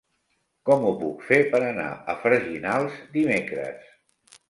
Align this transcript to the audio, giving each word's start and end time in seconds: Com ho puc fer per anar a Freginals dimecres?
Com 0.69 0.85
ho 0.87 0.93
puc 1.01 1.21
fer 1.27 1.39
per 1.53 1.61
anar 1.67 1.87
a 1.93 2.17
Freginals 2.25 3.01
dimecres? 3.19 3.97